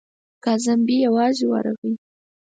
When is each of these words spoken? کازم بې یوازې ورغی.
کازم 0.43 0.79
بې 0.87 0.95
یوازې 1.05 1.45
ورغی. 1.47 1.93